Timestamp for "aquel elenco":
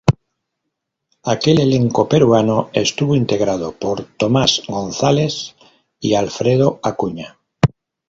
1.33-2.09